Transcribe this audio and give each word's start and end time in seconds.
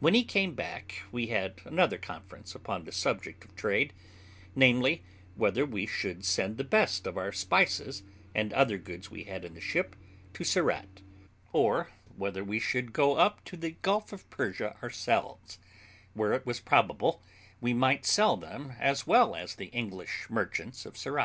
When 0.00 0.12
he 0.14 0.24
came 0.24 0.56
back 0.56 1.02
we 1.12 1.28
had 1.28 1.60
another 1.64 1.96
conference 1.96 2.52
upon 2.56 2.82
the 2.84 2.90
subject 2.90 3.44
of 3.44 3.54
trade, 3.54 3.92
namely, 4.56 5.04
whether 5.36 5.64
we 5.64 5.86
should 5.86 6.24
send 6.24 6.56
the 6.56 6.64
best 6.64 7.06
of 7.06 7.16
our 7.16 7.30
spices, 7.30 8.02
and 8.34 8.52
other 8.54 8.76
goods 8.76 9.08
we 9.08 9.22
had 9.22 9.44
in 9.44 9.54
the 9.54 9.60
ship, 9.60 9.94
to 10.34 10.42
Surat, 10.42 11.00
or 11.52 11.92
whether 12.16 12.42
we 12.42 12.58
should 12.58 12.92
go 12.92 13.14
up 13.14 13.44
to 13.44 13.56
the 13.56 13.76
Gulf 13.82 14.12
of 14.12 14.28
Persia 14.30 14.76
ourselves, 14.82 15.60
where 16.12 16.32
it 16.32 16.44
was 16.44 16.58
probable 16.58 17.22
we 17.60 17.72
might 17.72 18.04
sell 18.04 18.36
them 18.36 18.74
as 18.80 19.06
well 19.06 19.36
as 19.36 19.54
the 19.54 19.66
English 19.66 20.26
merchants 20.28 20.84
of 20.84 20.96
Surat. 20.98 21.20